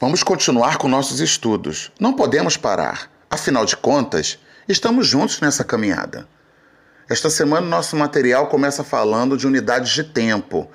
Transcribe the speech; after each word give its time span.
Vamos 0.00 0.22
continuar 0.24 0.76
com 0.76 0.88
nossos 0.88 1.20
estudos. 1.20 1.92
Não 2.00 2.12
podemos 2.12 2.56
parar. 2.56 3.10
Afinal 3.30 3.64
de 3.64 3.76
contas, 3.76 4.38
estamos 4.68 5.06
juntos 5.06 5.40
nessa 5.40 5.62
caminhada. 5.62 6.28
Esta 7.08 7.30
semana, 7.30 7.66
nosso 7.66 7.96
material 7.96 8.48
começa 8.48 8.82
falando 8.82 9.36
de 9.36 9.46
unidades 9.46 9.92
de 9.92 10.02
tempo. 10.02 10.68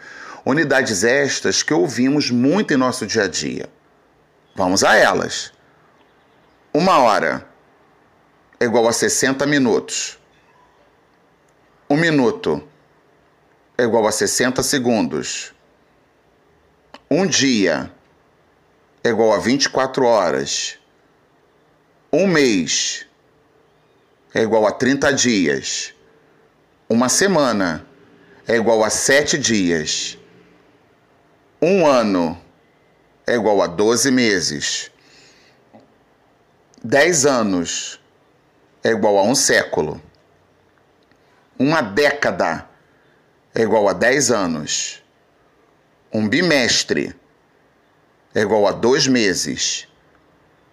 Unidades 0.46 1.04
estas 1.04 1.62
que 1.62 1.74
ouvimos 1.74 2.32
muito 2.32 2.74
em 2.74 2.78
nosso 2.78 3.05
dia 3.05 3.24
a 3.24 3.28
dia. 3.28 3.70
Vamos 4.55 4.84
a 4.84 4.96
elas. 4.96 5.52
Uma 6.74 7.00
hora 7.00 7.46
é 8.60 8.66
igual 8.66 8.88
a 8.88 8.94
60 8.94 9.46
minutos. 9.46 10.18
Um 11.90 11.98
minuto 11.98 12.64
é 13.78 13.84
igual 13.84 14.08
a 14.08 14.12
60 14.12 14.64
segundos. 14.64 15.54
Um 17.12 17.26
dia 17.26 17.92
é 19.04 19.09
igual 19.09 19.34
a 19.34 19.38
24 19.38 20.05
horas. 20.05 20.77
Um 22.12 22.27
mês 22.27 23.05
é 24.34 24.41
igual 24.41 24.66
a 24.66 24.71
30 24.71 25.13
dias. 25.13 25.94
Uma 26.90 27.07
semana 27.07 27.85
é 28.48 28.55
igual 28.55 28.84
a 28.84 28.90
7 28.90 29.38
dias. 29.38 30.17
Um 31.62 31.85
ano 31.85 32.40
é 33.27 33.35
igual 33.35 33.62
a 33.62 33.67
12 33.67 34.12
meses. 34.12 34.91
10 36.84 37.26
anos 37.26 37.99
é 38.84 38.90
igual 38.90 39.18
a 39.18 39.23
um 39.23 39.35
século. 39.35 40.02
Uma 41.57 41.81
década 41.81 42.68
é 43.54 43.62
igual 43.62 43.88
a 43.90 43.93
10 43.93 44.31
anos. 44.31 45.04
Um 46.12 46.27
bimestre 46.27 47.13
é 48.34 48.42
igual 48.42 48.68
a 48.68 48.72
dois 48.72 49.08
meses. 49.08 49.88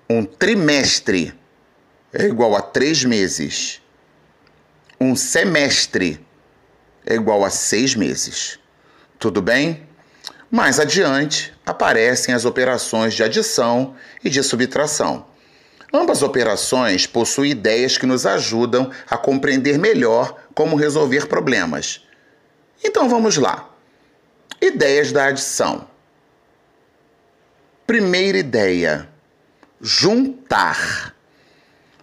Um 0.08 0.24
trimestre 0.24 1.34
é 2.12 2.24
igual 2.24 2.54
a 2.54 2.60
três 2.60 3.04
meses. 3.04 3.80
Um 5.00 5.16
semestre 5.16 6.24
é 7.04 7.14
igual 7.14 7.44
a 7.44 7.50
seis 7.50 7.94
meses. 7.94 8.58
Tudo 9.18 9.40
bem? 9.40 9.86
Mais 10.50 10.78
adiante 10.78 11.52
aparecem 11.64 12.34
as 12.34 12.44
operações 12.44 13.14
de 13.14 13.22
adição 13.22 13.96
e 14.22 14.30
de 14.30 14.42
subtração. 14.42 15.26
Ambas 15.92 16.22
operações 16.22 17.06
possuem 17.06 17.52
ideias 17.52 17.96
que 17.96 18.06
nos 18.06 18.26
ajudam 18.26 18.90
a 19.08 19.16
compreender 19.16 19.78
melhor 19.78 20.36
como 20.54 20.76
resolver 20.76 21.26
problemas. 21.26 22.02
Então 22.84 23.08
vamos 23.08 23.36
lá. 23.36 23.70
Ideias 24.60 25.10
da 25.12 25.26
adição. 25.26 25.88
Primeira 27.86 28.36
ideia: 28.36 29.08
juntar. 29.80 31.14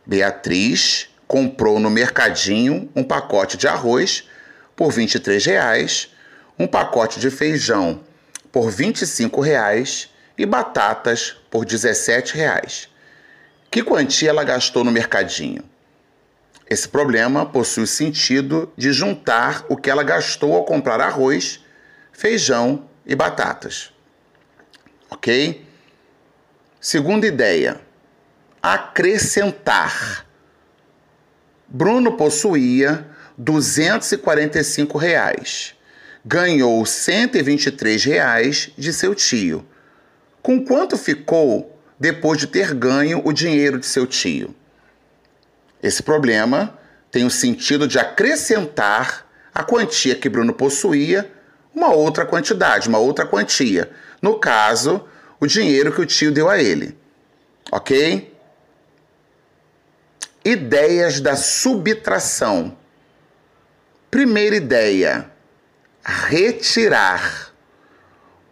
Beatriz 0.05 1.09
comprou 1.27 1.77
no 1.77 1.89
mercadinho 1.89 2.89
um 2.95 3.03
pacote 3.03 3.57
de 3.57 3.67
arroz 3.67 4.29
por 4.77 4.91
23 4.91 5.45
reais, 5.45 6.09
um 6.57 6.65
pacote 6.67 7.19
de 7.19 7.29
feijão 7.29 8.01
por 8.49 8.69
25 8.69 9.41
reais, 9.41 10.09
e 10.37 10.45
batatas 10.45 11.35
por 11.51 11.65
17 11.65 12.35
reais. 12.35 12.87
Que 13.69 13.83
quantia 13.83 14.29
ela 14.29 14.43
gastou 14.43 14.83
no 14.83 14.91
mercadinho? 14.91 15.63
Esse 16.69 16.87
problema 16.87 17.45
possui 17.45 17.83
o 17.83 17.87
sentido 17.87 18.71
de 18.77 18.93
juntar 18.93 19.65
o 19.67 19.75
que 19.75 19.89
ela 19.89 20.03
gastou 20.03 20.55
ao 20.55 20.63
comprar 20.63 21.01
arroz, 21.01 21.59
feijão 22.13 22.87
e 23.05 23.15
batatas. 23.15 23.91
Ok? 25.09 25.72
Segunda 26.83 27.25
ideia: 27.25 27.79
acrescentar. 28.61 30.27
Bruno 31.65 32.17
possuía 32.17 33.07
245 33.37 34.97
reais. 34.97 35.75
Ganhou 36.25 36.85
123 36.85 38.03
reais 38.03 38.69
de 38.77 38.91
seu 38.91 39.15
tio. 39.15 39.65
Com 40.41 40.65
quanto 40.65 40.97
ficou 40.97 41.81
depois 41.97 42.37
de 42.37 42.47
ter 42.47 42.73
ganho 42.73 43.21
o 43.23 43.31
dinheiro 43.31 43.79
de 43.79 43.85
seu 43.85 44.05
tio? 44.05 44.53
Esse 45.81 46.03
problema 46.03 46.77
tem 47.09 47.23
o 47.23 47.31
sentido 47.31 47.87
de 47.87 47.97
acrescentar 47.97 49.25
a 49.55 49.63
quantia 49.63 50.15
que 50.15 50.27
Bruno 50.27 50.53
possuía 50.53 51.31
uma 51.73 51.93
outra 51.93 52.25
quantidade, 52.25 52.89
uma 52.89 52.97
outra 52.99 53.25
quantia. 53.25 53.89
No 54.21 54.37
caso, 54.37 55.07
o 55.43 55.47
dinheiro 55.47 55.91
que 55.91 55.99
o 55.99 56.05
tio 56.05 56.31
deu 56.31 56.49
a 56.49 56.57
ele. 56.57 56.97
Ok? 57.69 58.33
Ideias 60.45 61.19
da 61.19 61.35
subtração. 61.35 62.77
Primeira 64.09 64.55
ideia: 64.55 65.29
retirar. 66.03 67.51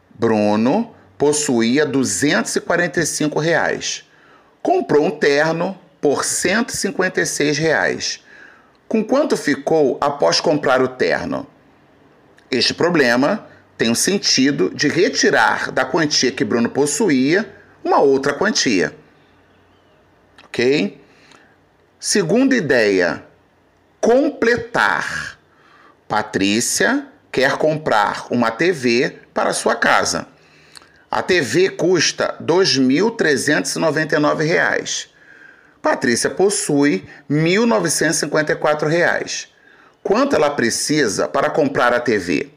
Bruno 0.10 0.94
possuía 1.18 1.86
245 1.86 3.40
reais. 3.40 4.04
Comprou 4.62 5.06
um 5.06 5.12
terno 5.12 5.80
por 6.02 6.26
156 6.26 7.58
reais. 7.58 8.24
Com 8.88 9.02
quanto 9.02 9.38
ficou 9.38 9.98
após 10.02 10.42
comprar 10.42 10.82
o 10.82 10.90
terno? 10.90 11.48
Este 12.52 12.74
problema 12.74 13.48
tem 13.78 13.92
o 13.92 13.96
sentido 13.96 14.72
de 14.74 14.88
retirar 14.88 15.72
da 15.72 15.86
quantia 15.86 16.32
que 16.32 16.44
Bruno 16.44 16.70
possuía 16.70 17.48
uma 17.84 18.00
outra 18.00 18.34
quantia. 18.34 18.96
Ok? 20.46 21.00
Segunda 22.00 22.56
ideia: 22.56 23.24
completar. 24.00 25.38
Patrícia 26.08 27.06
quer 27.32 27.58
comprar 27.58 28.26
uma 28.30 28.52
TV 28.52 29.18
para 29.34 29.54
sua 29.54 29.76
casa. 29.76 30.28
A 31.10 31.22
TV 31.22 31.70
custa 31.70 32.36
R$ 32.40 32.46
2.399. 32.46 35.08
Patrícia 35.82 36.30
possui 36.30 37.06
R$ 37.30 37.36
1.954. 37.36 39.48
Quanto 40.04 40.36
ela 40.36 40.50
precisa 40.50 41.28
para 41.28 41.50
comprar 41.50 41.94
a 41.94 42.00
TV? 42.00 42.52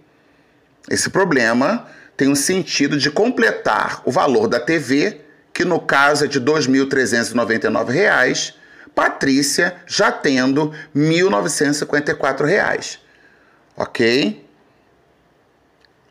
Esse 0.90 1.10
problema 1.10 1.86
tem 2.16 2.30
o 2.30 2.36
sentido 2.36 2.96
de 2.98 3.10
completar 3.10 4.00
o 4.04 4.10
valor 4.10 4.48
da 4.48 4.60
TV, 4.60 5.20
que 5.52 5.64
no 5.64 5.80
caso 5.80 6.24
é 6.24 6.28
de 6.28 6.38
R$ 6.38 6.44
2.399, 6.44 8.54
Patrícia 8.94 9.76
já 9.86 10.12
tendo 10.12 10.70
R$ 10.70 10.78
1.954. 10.94 12.98
Ok? 13.76 14.46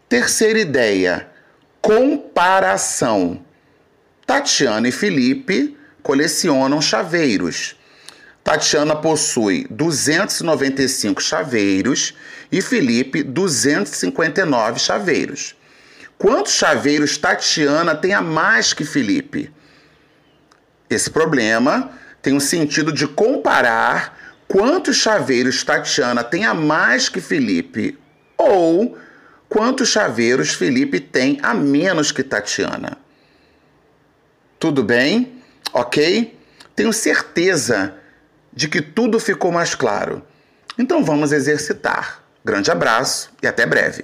Terceira 0.10 0.60
ideia: 0.60 1.28
comparação. 1.82 3.42
Tatiana 4.26 4.88
e 4.88 4.92
Felipe 4.92 5.78
colecionam 6.02 6.82
chaveiros. 6.82 7.76
Tatiana 8.44 8.96
possui 8.96 9.66
295 9.70 11.22
chaveiros 11.22 12.14
e 12.52 12.62
Felipe 12.62 13.24
259 13.24 14.80
chaveiros. 14.80 15.56
Quantos 16.18 16.54
chaveiros 16.54 17.18
Tatiana 17.18 17.96
tem 17.96 18.14
a 18.14 18.22
mais 18.22 18.74
que 18.74 18.84
Felipe? 18.84 19.52
Esse 20.90 21.10
problema 21.10 21.92
tem 22.22 22.36
o 22.36 22.42
sentido 22.42 22.92
de 22.92 23.08
comparar 23.08 24.18
quantos 24.48 24.98
chaveiros 24.98 25.64
Tatiana 25.64 26.24
tem 26.24 26.46
a 26.46 26.54
mais 26.54 27.08
que 27.08 27.22
Felipe 27.22 27.98
ou 28.38 28.98
quantos 29.48 29.90
chaveiros 29.90 30.54
Felipe 30.54 31.00
tem 31.00 31.40
a 31.42 31.54
menos 31.54 32.12
que 32.12 32.24
Tatiana. 32.24 32.98
Tudo 34.60 34.84
bem? 34.84 35.42
Ok? 35.72 36.38
Tenho 36.76 36.92
certeza 36.92 37.96
de 38.56 38.68
que 38.68 38.82
tudo 38.82 39.20
ficou 39.20 39.52
mais 39.52 39.76
claro. 39.76 40.22
Então 40.78 41.04
vamos 41.04 41.32
exercitar. 41.32 42.24
Grande 42.44 42.72
abraço 42.72 43.32
e 43.42 43.48
até 43.48 43.66
breve. 43.66 44.04